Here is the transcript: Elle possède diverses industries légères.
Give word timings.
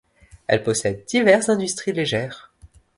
Elle 0.47 0.63
possède 0.63 1.05
diverses 1.05 1.49
industries 1.49 1.91
légères. 1.93 2.51